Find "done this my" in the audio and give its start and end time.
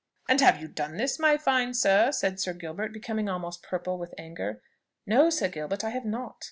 0.67-1.37